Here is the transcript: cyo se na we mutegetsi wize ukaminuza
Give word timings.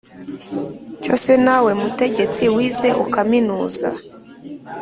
cyo 1.01 1.13
se 1.23 1.33
na 1.45 1.57
we 1.65 1.71
mutegetsi 1.81 2.43
wize 2.55 2.89
ukaminuza 3.03 3.89